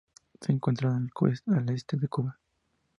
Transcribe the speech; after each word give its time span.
Se 0.41 0.51
encuentra 0.51 0.97
al 0.97 1.69
este 1.69 1.95
de 1.95 2.07
Cuba. 2.07 2.39